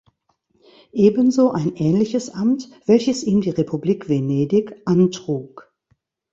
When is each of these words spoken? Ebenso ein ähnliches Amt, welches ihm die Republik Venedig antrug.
Ebenso 0.93 1.51
ein 1.51 1.75
ähnliches 1.75 2.31
Amt, 2.31 2.69
welches 2.87 3.23
ihm 3.23 3.41
die 3.41 3.51
Republik 3.51 4.09
Venedig 4.09 4.81
antrug. 4.85 5.71